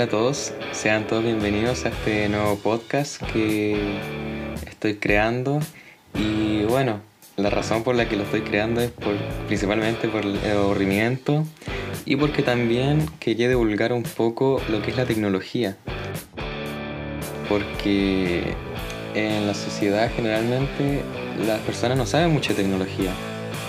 [0.00, 3.98] Hola a todos, sean todos bienvenidos a este nuevo podcast que
[4.66, 5.60] estoy creando
[6.14, 7.02] y bueno,
[7.36, 8.92] la razón por la que lo estoy creando es
[9.46, 11.44] principalmente por el aburrimiento
[12.06, 15.76] y porque también quería divulgar un poco lo que es la tecnología.
[17.46, 18.54] Porque
[19.14, 21.02] en la sociedad generalmente
[21.46, 23.10] las personas no saben mucho de tecnología.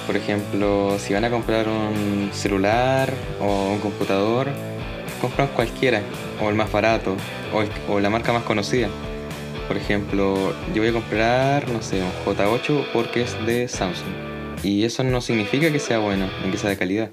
[0.08, 4.48] Por ejemplo, si van a comprar un celular o un computador,
[5.22, 6.02] compran cualquiera,
[6.42, 7.16] o el más barato,
[7.88, 8.90] o, la marca más conocida.
[9.68, 14.10] Por ejemplo, yo voy a comprar, no sé, un J8 porque es de Samsung.
[14.64, 17.10] Y eso no significa que sea bueno, ni que sea de calidad.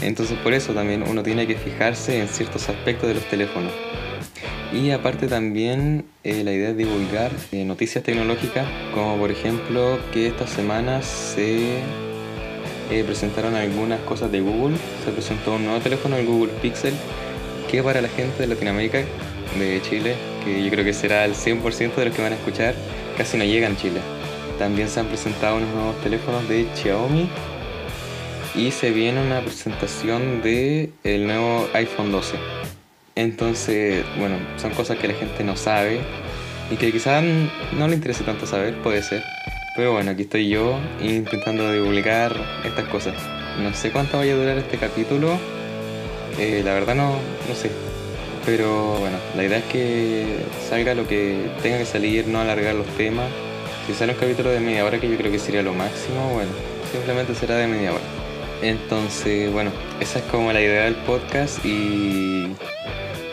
[0.00, 3.72] Entonces por eso también uno tiene que fijarse en ciertos aspectos de los teléfonos.
[4.72, 10.28] Y aparte también eh, la idea es divulgar eh, noticias tecnológicas, como por ejemplo que
[10.28, 11.78] esta semana se
[12.90, 14.76] eh, presentaron algunas cosas de Google.
[15.04, 16.94] Se presentó un nuevo teléfono, el Google Pixel,
[17.70, 19.04] que para la gente de Latinoamérica,
[19.58, 22.74] de Chile, que yo creo que será el 100% de los que van a escuchar,
[23.16, 24.00] casi no llegan a Chile.
[24.58, 27.28] También se han presentado unos nuevos teléfonos de Xiaomi
[28.54, 32.36] y se viene una presentación de el nuevo iPhone 12.
[33.14, 36.00] Entonces, bueno, son cosas que la gente no sabe
[36.70, 37.22] y que quizás
[37.76, 39.22] no le interese tanto saber, puede ser.
[39.76, 43.14] Pero bueno, aquí estoy yo intentando divulgar estas cosas.
[43.62, 45.38] No sé cuánto vaya a durar este capítulo,
[46.38, 47.12] eh, la verdad no,
[47.48, 47.70] no sé.
[48.44, 50.24] Pero bueno, la idea es que
[50.68, 53.30] salga lo que tenga que salir, no alargar los temas.
[53.86, 56.50] Si sale un capítulo de media hora, que yo creo que sería lo máximo, bueno,
[56.92, 58.04] simplemente será de media hora.
[58.62, 59.70] Entonces, bueno,
[60.00, 62.54] esa es como la idea del podcast y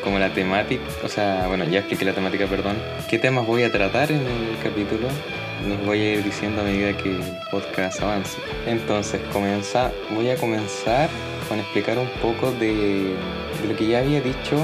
[0.04, 2.78] como la temática, o sea, bueno, ya expliqué la temática, perdón.
[3.10, 5.08] ¿Qué temas voy a tratar en el capítulo?
[5.68, 8.38] Les voy a ir diciendo a medida que el podcast avance.
[8.68, 11.10] Entonces, comienza, voy a comenzar
[11.50, 13.16] con explicar un poco de,
[13.68, 14.58] lo que ya había dicho,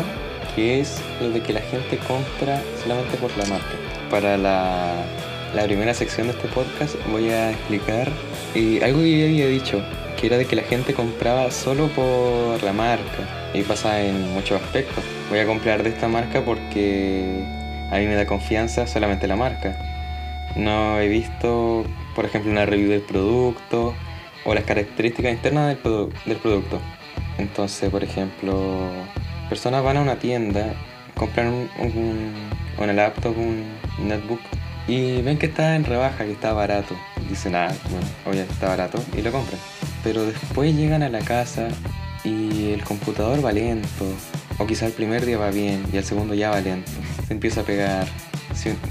[0.55, 3.73] que es lo de que la gente compra solamente por la marca.
[4.11, 5.03] Para la,
[5.63, 8.07] primera sección de este podcast voy a explicar
[8.53, 9.81] eh, algo que ya había dicho,
[10.19, 13.49] que era de que la gente compraba solo por la marca.
[13.55, 15.03] Y pasa en muchos aspectos.
[15.31, 17.43] Voy a comprar de esta marca porque
[17.89, 19.75] a mí me da confianza solamente la marca.
[20.55, 21.85] No he visto,
[22.15, 23.93] por ejemplo, una review del producto
[24.45, 26.79] o las características internas del, del producto.
[27.37, 28.89] Entonces, por ejemplo,
[29.49, 30.73] personas van a una tienda,
[31.15, 32.33] compran un,
[32.77, 33.65] una laptop, un
[33.99, 34.39] netbook
[34.87, 36.95] y ven que está en rebaja, que está barato.
[37.29, 39.59] Dicen, ah, bueno, oye, está barato y lo compran.
[40.03, 41.69] Pero después llegan a la casa
[42.23, 44.05] y el computador va lento,
[44.57, 46.91] o quizá el primer día va bien y el segundo ya va lento.
[47.27, 48.07] Se empieza a pegar.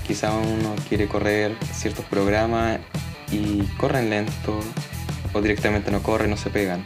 [0.07, 2.81] Quizá uno quiere correr ciertos programas
[3.31, 4.61] y corren lento
[5.33, 6.85] o directamente no corren, no se pegan.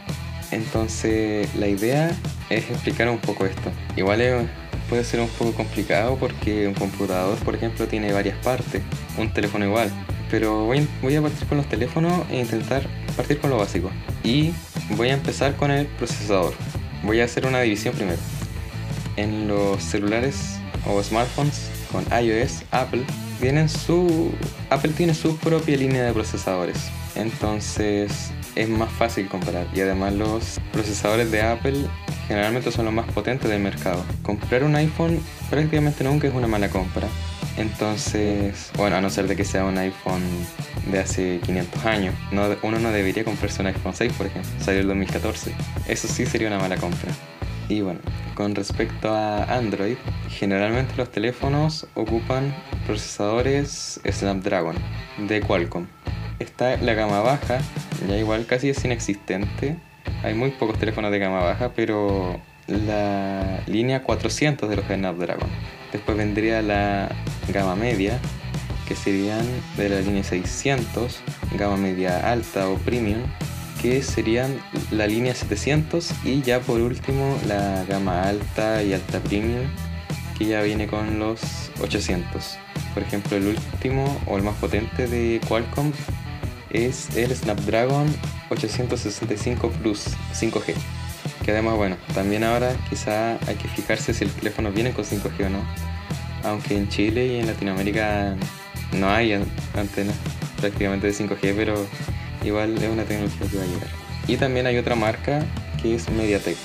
[0.51, 2.11] Entonces la idea
[2.49, 3.71] es explicar un poco esto.
[3.95, 4.49] Igual
[4.89, 8.81] puede ser un poco complicado porque un computador, por ejemplo, tiene varias partes,
[9.17, 9.91] un teléfono igual.
[10.29, 13.91] Pero voy, voy a partir con los teléfonos e intentar partir con lo básico.
[14.23, 14.53] Y
[14.91, 16.53] voy a empezar con el procesador.
[17.03, 18.19] Voy a hacer una división primero.
[19.17, 23.05] En los celulares o smartphones con iOS, Apple,
[23.39, 24.29] tienen su,
[24.69, 26.77] Apple tiene su propia línea de procesadores.
[27.15, 31.85] Entonces es más fácil comparar y además los procesadores de Apple
[32.27, 34.03] generalmente son los más potentes del mercado.
[34.23, 37.07] Comprar un iPhone prácticamente nunca es una mala compra.
[37.55, 40.23] Entonces, bueno, a no ser de que sea un iPhone
[40.91, 42.15] de hace 500 años,
[42.61, 45.53] uno no debería comprarse un iPhone 6, por ejemplo, salió el 2014.
[45.87, 47.13] Eso sí sería una mala compra.
[47.67, 47.99] Y bueno,
[48.35, 49.97] con respecto a Android,
[50.29, 52.53] generalmente los teléfonos ocupan
[52.85, 54.75] procesadores Snapdragon
[55.17, 55.87] de Qualcomm
[56.39, 57.59] está la gama baja,
[58.07, 59.77] ya igual casi es inexistente.
[60.23, 65.49] Hay muy pocos teléfonos de gama baja, pero la línea 400 de los Snapdragon.
[65.91, 67.09] Después vendría la
[67.53, 68.19] gama media,
[68.87, 69.45] que serían
[69.77, 71.21] de la línea 600,
[71.57, 73.21] gama media alta o premium,
[73.85, 74.59] que serían
[74.89, 79.67] la línea 700 y ya por último la gama alta y alta premium,
[80.35, 82.57] que ya viene con los 800.
[82.95, 85.91] Por ejemplo, el último o el más potente de Qualcomm
[86.71, 88.07] es el Snapdragon
[88.49, 90.73] 865 Plus 5G.
[91.43, 95.45] Que además, bueno, también ahora quizá hay que fijarse si el teléfono viene con 5G
[95.45, 95.63] o no.
[96.43, 98.35] Aunque en Chile y en Latinoamérica
[98.93, 100.15] no hay antenas
[100.59, 101.85] prácticamente de 5G, pero
[102.45, 103.89] igual es una tecnología que va a llegar.
[104.27, 105.45] Y también hay otra marca
[105.81, 106.57] que es Mediatek.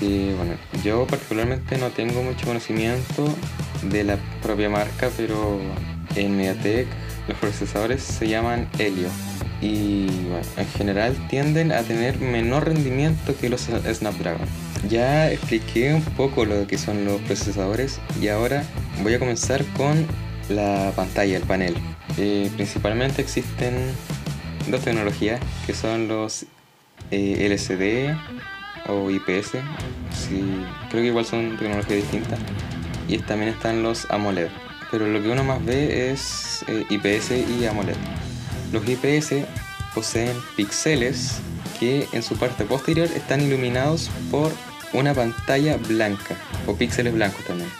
[0.00, 3.24] Que bueno, yo particularmente no tengo mucho conocimiento
[3.82, 5.60] de la propia marca, pero
[6.16, 6.86] en Mediatek
[7.28, 9.08] los procesadores se llaman Helio
[9.62, 14.48] y bueno, en general tienden a tener menor rendimiento que los Snapdragon.
[14.88, 18.64] ya expliqué un poco lo que son los procesadores y ahora
[19.02, 20.04] voy a comenzar con
[20.48, 21.76] la pantalla, el panel.
[22.18, 23.74] Eh, principalmente existen
[24.70, 26.46] dos tecnologías que son los
[27.10, 28.16] eh, LCD
[28.88, 29.52] o IPS.
[30.90, 32.38] creo que igual son tecnologías distintas.
[33.08, 34.48] Y también están los AMOLED.
[34.90, 37.96] Pero lo que uno más ve es eh, IPS y AMOLED.
[38.72, 39.46] Los IPS
[39.94, 41.40] poseen píxeles
[41.78, 44.52] que en su parte posterior están iluminados por
[44.92, 46.36] una pantalla blanca
[46.66, 47.70] o píxeles blancos también.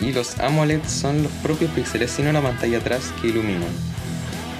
[0.00, 3.70] Y los AMOLED son los propios píxeles sin una pantalla atrás que iluminan.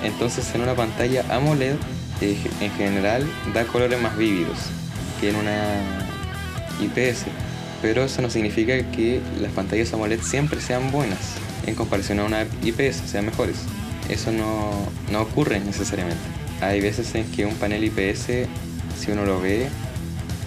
[0.03, 1.77] Entonces en una pantalla AMOLED
[2.21, 4.59] eh, en general da colores más vívidos
[5.21, 6.09] que en una
[6.81, 7.25] IPS.
[7.81, 11.35] Pero eso no significa que las pantallas AMOLED siempre sean buenas
[11.67, 13.57] en comparación a una IPS, sean mejores.
[14.09, 14.71] Eso no,
[15.11, 16.23] no ocurre necesariamente.
[16.61, 18.49] Hay veces en que un panel IPS,
[18.99, 19.69] si uno lo ve,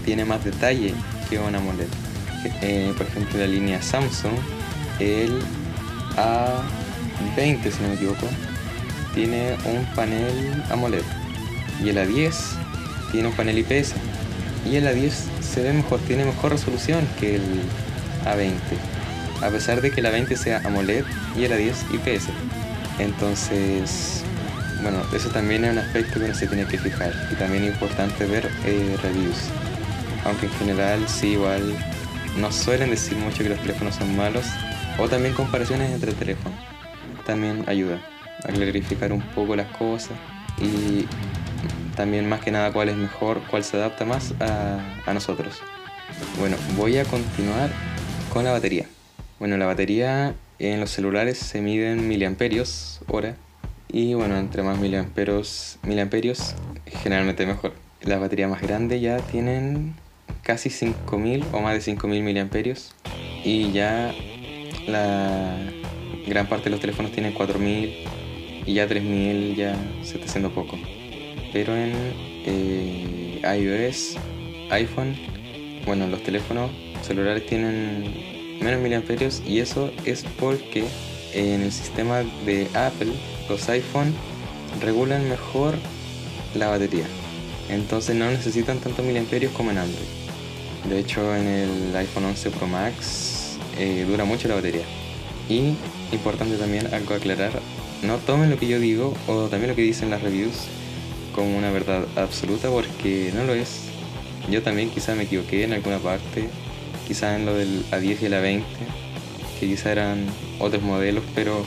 [0.06, 0.94] tiene más detalle
[1.30, 1.88] que una AMOLED.
[2.62, 4.34] Eh, por ejemplo, la línea Samsung,
[5.00, 5.42] el
[6.16, 8.28] A20, si no me equivoco,
[9.16, 11.04] tiene un panel AMOLED
[11.84, 12.34] y el A10
[13.12, 13.94] tiene un panel IPS
[14.70, 17.62] y el A10 se ve mejor, tiene mejor resolución que el
[18.26, 18.60] A20
[19.42, 21.06] a pesar de que el A20 sea AMOLED
[21.38, 22.28] y el A10 IPS
[23.00, 24.24] entonces
[24.82, 27.72] bueno, eso también es un aspecto que uno se tiene que fijar y también es
[27.72, 29.50] importante ver eh, reviews.
[30.26, 31.76] Aunque en general sí igual
[32.38, 34.46] no suelen decir mucho que los teléfonos son malos
[35.00, 36.60] o también comparaciones entre teléfonos
[37.26, 38.00] también ayuda
[38.48, 40.18] a clarificar un poco las cosas
[40.62, 41.06] y
[41.96, 45.62] también más que nada cuál es mejor, cuál se adapta más a, nosotros.
[46.40, 47.70] Bueno, voy a continuar
[48.32, 48.86] con la batería.
[49.40, 53.36] Bueno, la batería en los celulares se mide en miliamperios hora
[53.92, 56.56] y bueno, entre más miliamperios, miliamperios
[56.86, 57.74] generalmente mejor.
[58.02, 59.96] Las baterías más grandes ya tienen
[60.44, 62.94] casi 5000 o más de 5000 miliamperios
[63.44, 64.14] y ya
[64.88, 65.58] la
[66.28, 68.06] gran parte de los teléfonos tienen 4000
[68.66, 70.78] y ya 3000 ya se está haciendo poco
[71.56, 71.94] pero en
[72.46, 74.18] eh, iOS,
[74.72, 75.16] iPhone,
[75.86, 76.70] bueno, los teléfonos
[77.02, 78.14] celulares tienen
[78.60, 80.84] menos miliamperios y eso es porque
[81.34, 83.14] en el sistema de Apple
[83.48, 84.14] los iPhone
[84.82, 85.76] regulan mejor
[86.56, 87.06] la batería.
[87.70, 90.08] Entonces no necesitan tanto miliamperios como en Android.
[90.90, 94.84] De hecho en el iPhone 11 Pro Max eh, dura mucho la batería.
[95.48, 95.74] Y
[96.12, 97.62] importante también algo aclarar,
[98.06, 100.68] no tomen lo que yo digo o también lo que dicen las reviews
[101.34, 103.90] como una verdad absoluta porque no lo es.
[104.50, 106.48] Yo también quizá me equivoqué en alguna parte,
[107.08, 108.64] quizá en lo del A10 y el A20,
[109.60, 110.26] que quizá eran
[110.60, 111.66] otros modelos, pero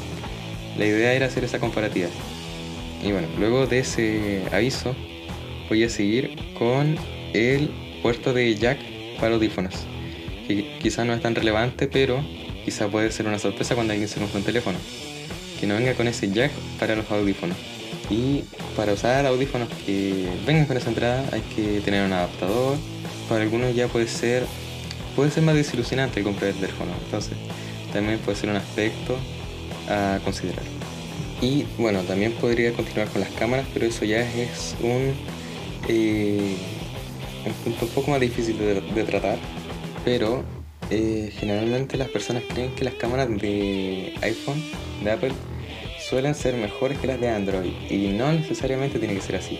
[0.78, 2.08] la idea era hacer esa comparativa.
[3.04, 4.94] Y bueno, luego de ese aviso
[5.68, 6.96] voy a seguir con
[7.34, 7.70] el
[8.02, 8.78] puerto de jack
[9.20, 9.74] para audífonos,
[10.46, 12.24] que quizá no es tan relevante, pero
[12.64, 14.78] quizá puede ser una sorpresa cuando alguien se compra un teléfono,
[15.58, 17.56] que no venga con ese jack para los audífonos.
[18.10, 18.44] Y
[18.76, 22.76] para usar audífonos que vengan con esa entrada hay que tener un adaptador.
[23.28, 24.44] Para algunos ya puede ser,
[25.14, 26.92] puede ser más desilusionante comprar el teléfono.
[27.04, 27.34] Entonces
[27.92, 29.16] también puede ser un aspecto
[29.88, 30.64] a considerar.
[31.40, 35.14] Y bueno, también podría continuar con las cámaras, pero eso ya es un,
[35.88, 36.56] eh,
[37.46, 39.38] un punto un poco más difícil de, tratar.
[40.04, 40.42] Pero
[40.90, 44.62] eh, generalmente las personas creen que las cámaras de iPhone,
[45.04, 45.32] de Apple,
[46.08, 49.58] suelen ser mejores que las de Android y no necesariamente tiene que ser así.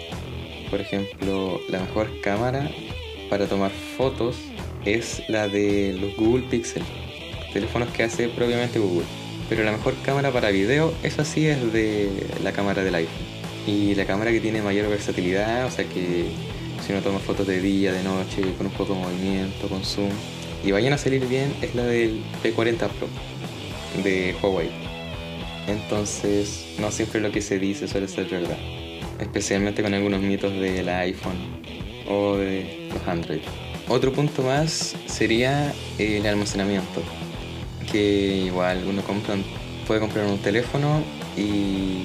[0.70, 2.70] Por ejemplo, la mejor cámara
[3.28, 4.36] para tomar fotos
[4.84, 6.82] es la de los Google Pixel,
[7.52, 9.06] teléfonos que hace propiamente Google.
[9.48, 12.08] Pero la mejor cámara para video, eso sí es de
[12.42, 13.38] la cámara del iPhone.
[13.66, 16.26] Y la cámara que tiene mayor versatilidad, o sea que
[16.84, 20.10] si uno toma fotos de día, de noche, con un poco de movimiento, con zoom,
[20.64, 23.08] y vayan a salir bien, es la del P40 Pro
[24.02, 24.87] de Huawei.
[25.68, 28.56] Entonces, no siempre lo que se dice suele ser verdad,
[29.20, 31.62] especialmente con algunos mitos del iPhone
[32.08, 33.40] o de los Android.
[33.86, 37.02] Otro punto más sería el almacenamiento,
[37.92, 39.36] que igual uno compra,
[39.86, 41.02] puede comprar un teléfono
[41.36, 42.04] y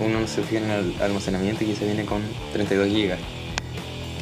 [0.00, 2.20] uno no se fija en el almacenamiento y se viene con
[2.52, 3.16] 32 GB,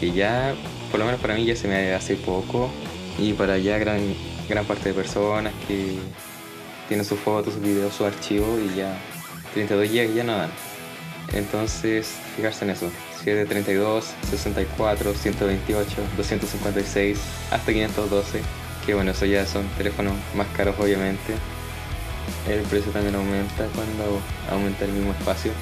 [0.00, 0.54] que ya,
[0.90, 2.70] por lo menos para mí ya se me hace poco
[3.18, 4.00] y para ya gran,
[4.50, 5.96] gran parte de personas que
[6.88, 8.96] tiene sus fotos, sus videos, su archivo y ya
[9.54, 10.50] 32 GB ya no dan.
[11.32, 12.90] Entonces, fijarse en eso.
[13.22, 17.18] Si es de 32, 64, 128, 256,
[17.50, 18.42] hasta 512,
[18.84, 21.34] que bueno, eso ya son teléfonos más caros obviamente.
[22.48, 25.52] El precio también aumenta cuando aumenta el mismo espacio.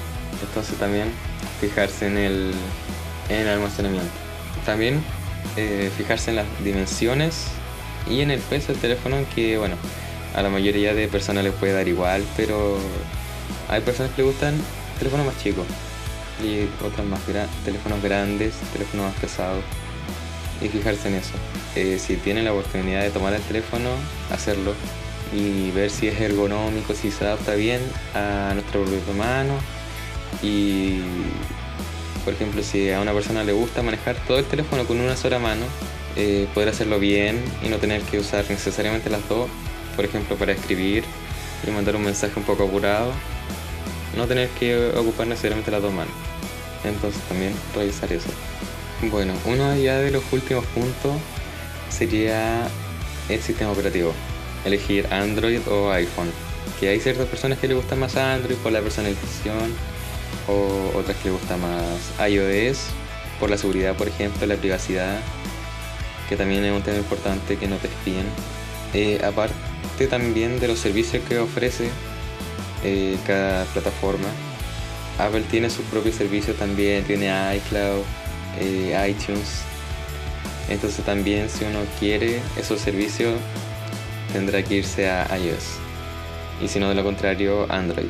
[0.41, 1.09] Entonces también
[1.61, 2.53] fijarse en el,
[3.29, 4.11] en el almacenamiento.
[4.65, 5.01] También
[5.55, 7.47] eh, fijarse en las dimensiones
[8.09, 9.75] y en el peso del teléfono, que bueno,
[10.33, 12.77] a la mayoría de personas les puede dar igual, pero
[13.69, 14.55] hay personas que le gustan
[14.97, 15.65] teléfonos más chicos
[16.43, 19.63] y otras más grandes, teléfonos grandes, teléfonos más pesados
[20.61, 21.33] y fijarse en eso.
[21.75, 23.89] Eh, si tienen la oportunidad de tomar el teléfono,
[24.31, 24.73] hacerlo
[25.35, 27.81] y ver si es ergonómico, si se adapta bien
[28.13, 29.53] a nuestra propia mano
[30.41, 30.99] y
[32.23, 35.39] por ejemplo si a una persona le gusta manejar todo el teléfono con una sola
[35.39, 35.65] mano,
[36.15, 39.49] eh, poder hacerlo bien y no tener que usar necesariamente las dos,
[39.95, 41.03] por ejemplo para escribir
[41.65, 43.11] y mandar un mensaje un poco apurado,
[44.15, 46.13] no tener que ocupar necesariamente las dos manos.
[46.83, 48.29] Entonces también revisar eso.
[49.09, 51.13] Bueno, uno ya de los últimos puntos
[51.89, 52.67] sería
[53.29, 54.13] el sistema operativo.
[54.65, 56.31] Elegir Android o iPhone.
[56.79, 59.73] Que hay ciertas personas que le gustan más Android por la personalización
[60.47, 62.87] o otras que le gusta más iOS
[63.39, 65.19] por la seguridad, por ejemplo, la privacidad,
[66.29, 68.25] que también es un tema importante que no te espíen.
[68.93, 69.53] Eh, aparte
[70.09, 71.89] también de los servicios que ofrece
[72.83, 74.27] eh, cada plataforma.
[75.19, 78.03] Apple tiene sus propios servicios también, tiene iCloud,
[78.59, 79.61] eh, iTunes.
[80.69, 83.35] Entonces también si uno quiere esos servicios
[84.31, 85.77] tendrá que irse a iOS.
[86.61, 88.07] Y si no de lo contrario Android.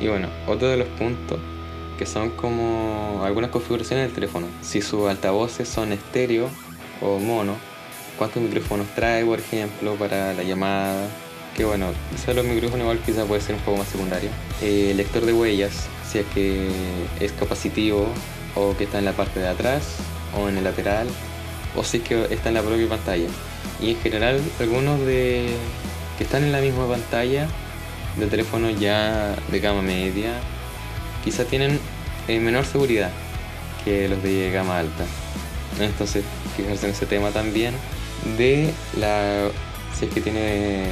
[0.00, 1.38] Y bueno, otro de los puntos
[1.98, 4.46] que son como algunas configuraciones del teléfono.
[4.62, 6.48] Si sus altavoces son estéreo
[7.02, 7.56] o mono,
[8.20, 11.08] cuántos micrófonos trae, por ejemplo, para la llamada.
[11.56, 14.28] Que bueno, quizás los micrófonos igual quizás puede ser un poco más secundario.
[14.60, 16.68] Eh, lector de huellas, si es que
[17.18, 18.06] es capacitivo
[18.54, 19.96] o que está en la parte de atrás
[20.38, 21.08] o en el lateral
[21.74, 23.28] o si es que está en la propia pantalla.
[23.80, 25.54] Y en general algunos de
[26.18, 27.48] que están en la misma pantalla
[28.18, 30.34] de teléfono ya de gama media
[31.24, 31.80] quizá tienen
[32.28, 33.10] eh, menor seguridad
[33.82, 35.06] que los de gama alta.
[35.80, 36.22] Entonces
[36.54, 37.74] fijarse en ese tema también
[38.36, 39.48] de la
[39.98, 40.84] si es que tiene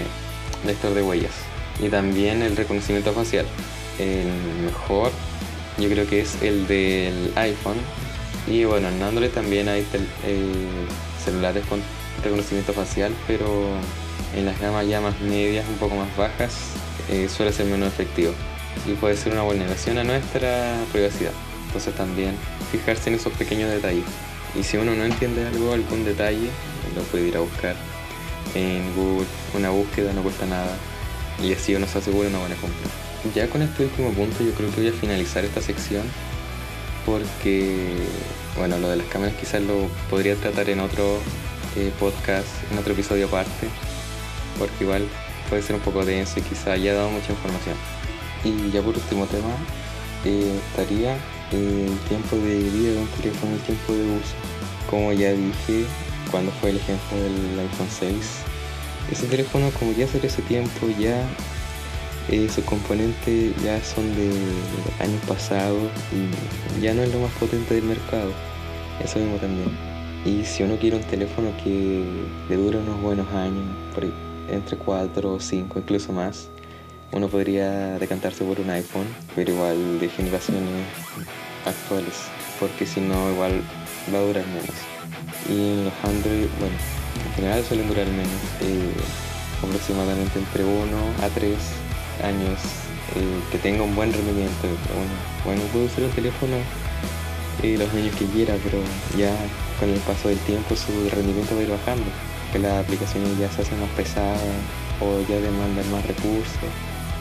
[0.66, 1.32] lector de huellas
[1.80, 3.46] y también el reconocimiento facial.
[3.98, 4.26] El
[4.64, 5.10] mejor
[5.78, 7.76] yo creo que es el del iPhone.
[8.46, 9.80] Y bueno, en Android también hay
[10.24, 10.52] eh,
[11.24, 11.80] celulares con
[12.22, 13.46] reconocimiento facial, pero
[14.34, 16.54] en las gamas ya más medias, un poco más bajas,
[17.10, 18.32] eh, suele ser menos efectivo.
[18.86, 21.32] Y puede ser una vulneración a nuestra privacidad.
[21.66, 22.34] Entonces también
[22.72, 24.04] fijarse en esos pequeños detalles.
[24.58, 26.48] Y si uno no entiende algo, algún detalle,
[26.94, 27.76] lo puede ir a buscar
[28.54, 29.26] en Google.
[29.54, 30.76] Una búsqueda no cuesta nada.
[31.42, 32.88] Y así uno se asegura una buena compra.
[33.34, 36.04] Ya con este último punto yo creo que voy a finalizar esta sección
[37.04, 37.96] porque,
[38.56, 41.18] bueno, lo de las cámaras quizás lo podría tratar en otro
[41.76, 43.68] eh, podcast, en otro episodio aparte,
[44.58, 45.08] porque igual
[45.48, 47.76] puede ser un poco denso y quizás haya dado mucha información.
[48.44, 49.54] Y ya por último tema,
[50.24, 51.16] eh, estaría
[51.52, 54.34] el tiempo de vida de un teléfono, el tiempo de uso.
[54.90, 55.86] Como ya dije,
[56.30, 58.16] cuando fue el ejemplo del iPhone 6,
[59.12, 61.26] ese teléfono como ya hace ese tiempo ya
[62.30, 64.30] eh, sus componentes ya son de
[65.00, 68.32] años pasados y ya no es lo más potente del mercado.
[69.02, 69.70] Eso mismo también.
[70.26, 72.04] Y si uno quiere un teléfono que
[72.48, 73.64] le dure unos buenos años,
[74.50, 76.48] entre 4 o 5, incluso más,
[77.12, 80.84] uno podría decantarse por un iPhone, pero igual de generaciones
[81.64, 82.14] actuales,
[82.60, 83.62] porque si no, igual
[84.12, 84.97] va a durar menos.
[85.48, 86.76] Y los Android, bueno,
[87.26, 88.92] en general suelen durar menos, eh,
[89.62, 90.74] aproximadamente entre 1
[91.22, 91.56] a 3
[92.24, 92.58] años
[93.16, 94.68] eh, que tenga un buen rendimiento.
[94.94, 96.56] Bueno, bueno puedo usar el teléfono
[97.62, 98.78] eh, los años que quiera, pero
[99.16, 99.34] ya
[99.80, 102.06] con el paso del tiempo su rendimiento va a ir bajando,
[102.52, 104.40] que las aplicaciones ya se hacen más pesadas
[105.00, 106.70] o ya demandan más recursos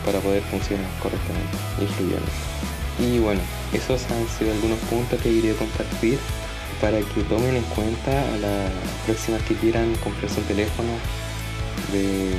[0.06, 3.04] para poder funcionar correctamente y.
[3.04, 3.42] Y bueno,
[3.74, 6.18] esos han sido algunos puntos que quería compartir
[6.82, 8.72] para que tomen en cuenta a las
[9.06, 10.94] próximas que quieran comprarse un teléfono
[11.92, 12.32] de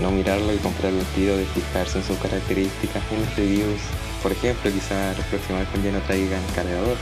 [0.00, 3.80] no mirarlo y comprarlo al tiro, de fijarse en sus características, en los reviews.
[4.22, 6.96] Por ejemplo, quizás los próximos ya no traigan cargador.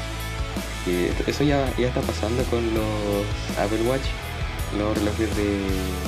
[1.26, 4.06] Eso ya, ya está pasando con los Apple Watch.
[4.76, 5.60] Los relojes de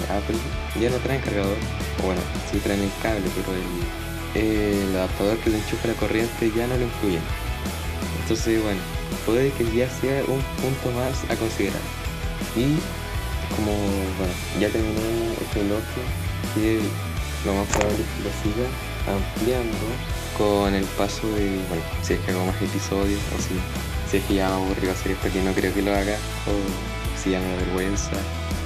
[0.09, 0.37] Apple
[0.81, 1.57] ya no traen cargador.
[2.05, 3.57] Bueno, sí traen el cable, pero
[4.35, 7.23] el, adaptador que le enchufa la corriente ya no lo incluyen.
[8.23, 8.81] Entonces, bueno,
[9.27, 11.81] puede que ya sea un punto más a considerar.
[12.57, 12.77] Y
[13.57, 13.73] como
[14.19, 16.01] bueno, ya terminé este bloque,
[16.55, 16.81] que
[17.45, 18.69] lo más probable es que lo siga
[19.09, 19.79] ampliando
[20.37, 24.35] con el paso de, bueno, si es que hago más episodios o si, es que
[24.35, 27.49] ya me aburrido hacer esto que no creo que lo haga o si ya me
[27.51, 28.13] da vergüenza.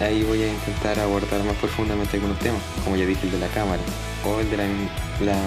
[0.00, 3.48] Ahí voy a intentar abordar más profundamente algunos temas, como ya dije el de la
[3.48, 3.82] cámara
[4.24, 4.64] o el de la,
[5.20, 5.38] la,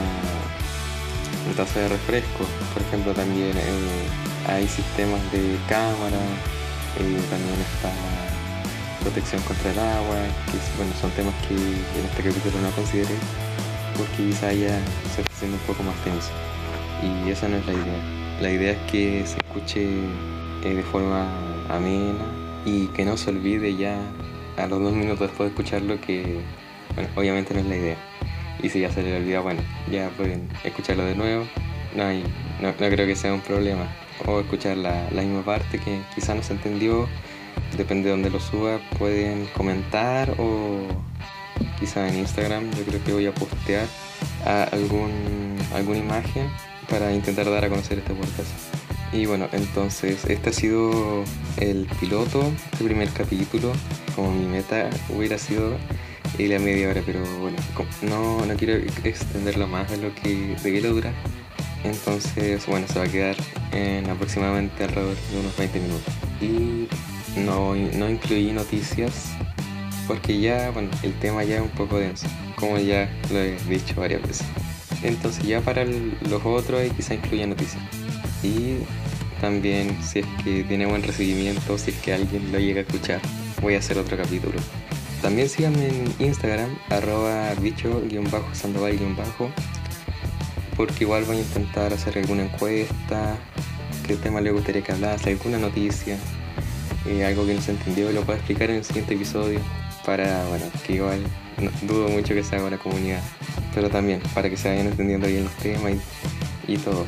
[1.56, 2.46] tasa de refresco.
[2.74, 4.08] Por ejemplo, también eh,
[4.48, 6.20] hay sistemas de cámara
[7.00, 7.91] Eh, también está
[9.01, 10.17] protección contra el agua,
[10.50, 13.13] que bueno, son temas que en este capítulo no consideré
[13.96, 14.79] porque quizá ya
[15.13, 16.32] se está haciendo un poco más tenso.
[17.03, 18.01] Y esa no es la idea.
[18.41, 19.86] La idea es que se escuche
[20.63, 21.27] eh, de forma
[21.70, 22.25] amena
[22.65, 23.98] y que no se olvide ya
[24.58, 26.41] a los dos minutos después de escucharlo que
[27.15, 27.98] obviamente no es la idea.
[28.62, 31.46] Y si ya se le olvida, bueno, ya pueden escucharlo de nuevo.
[31.96, 32.24] No, hay,
[32.62, 33.88] no, creo que sea un problema.
[34.26, 37.08] O escuchar la, misma parte que quizá no se entendió.
[37.78, 38.80] Depende de dónde lo suba.
[38.98, 40.80] Pueden comentar o
[41.80, 42.72] quizá en Instagram.
[42.72, 43.88] Yo creo que voy a postear
[44.72, 46.50] algún, alguna imagen
[46.90, 48.50] para intentar dar a conocer este podcast.
[49.14, 51.24] Y bueno, entonces este ha sido
[51.58, 53.72] el piloto, el primer capítulo.
[54.16, 55.78] Como mi meta hubiera sido
[56.38, 57.58] y la media hora, pero bueno,
[58.02, 61.14] no, no quiero extenderlo más de lo que de que lo dura.
[61.84, 63.36] Entonces, bueno, se va a quedar
[63.72, 66.13] en aproximadamente alrededor de unos 20 minutos.
[66.41, 66.88] Y
[67.39, 69.31] no, no incluí noticias
[70.07, 74.00] porque ya, bueno, el tema ya es un poco denso, como ya lo he dicho
[74.00, 74.48] varias veces.
[75.03, 77.84] Entonces ya para los otros quizá incluya noticias.
[78.41, 78.77] Y
[79.41, 83.22] también si es que tiene buen recibimiento, si es que alguien lo llega a escuchar,
[83.62, 84.57] voy a hacer otro capítulo.
[85.22, 88.98] También síganme en Instagram, arroba bicho-sandoval-
[90.77, 93.36] porque igual voy a intentar hacer alguna encuesta,
[94.05, 96.17] qué tema le gustaría que hablase, alguna noticia,
[97.07, 99.60] eh, algo que no se entendió, lo puedo explicar en el siguiente episodio,
[100.05, 101.19] para, bueno, que igual
[101.81, 103.22] dudo mucho que se haga una comunidad,
[103.74, 105.93] pero también para que se vayan entendiendo bien los temas
[106.67, 107.05] y, y todo.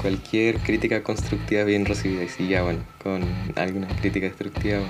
[0.00, 3.22] Cualquier crítica constructiva bien recibida, y si ya, bueno, con
[3.56, 4.80] alguna crítica destructiva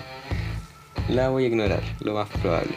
[1.09, 2.75] la voy a ignorar, lo más probable.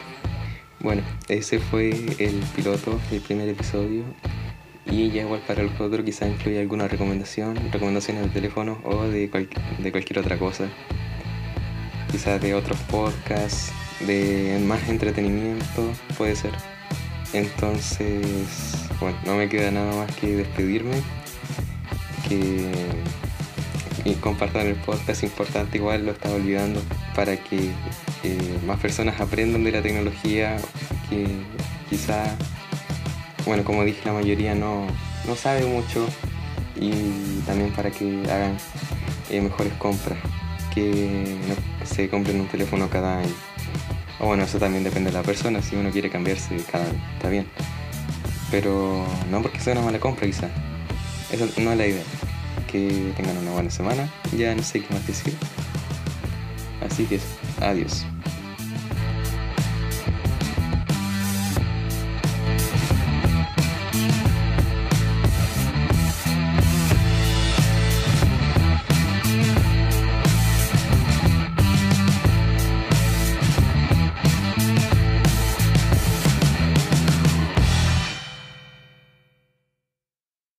[0.80, 4.02] Bueno, ese fue el piloto del primer episodio.
[4.86, 9.28] Y ya igual para los otros quizás incluye alguna recomendación, recomendaciones de teléfono o de,
[9.78, 10.68] de cualquier otra cosa.
[12.10, 13.72] Quizás de otros podcasts,
[14.06, 16.52] de más entretenimiento, puede ser.
[17.32, 21.02] Entonces, bueno, no me queda nada más que despedirme.
[22.28, 22.70] Que
[24.04, 26.80] y compartan el podcast, importante igual, lo estaba olvidando,
[27.14, 27.70] para que
[28.66, 30.56] más personas aprendan de la tecnología
[31.08, 31.26] que
[31.88, 32.36] quizá,
[33.46, 34.86] bueno, como dije, la mayoría no,
[35.26, 36.06] no sabe mucho
[36.76, 38.56] y también para que hagan
[39.30, 40.18] eh, mejores compras,
[40.74, 43.34] que no se compren un teléfono cada año.
[44.20, 47.28] O bueno, eso también depende de la persona, si uno quiere cambiarse cada año, está
[47.28, 47.46] bien.
[48.50, 50.48] Pero no porque sea una mala compra quizá.
[51.32, 52.02] Esa no es la idea
[52.70, 54.08] que tengan una buena semana.
[54.36, 55.34] Ya no sé qué más decir.
[56.80, 57.18] Así que
[57.60, 58.06] adiós.